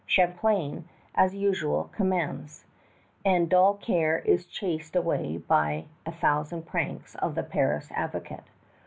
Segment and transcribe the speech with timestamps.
[0.07, 2.65] Champlain, as usual, commands;
[3.23, 8.49] and dull care is chased away by a thousand pranks of the Paris advocate.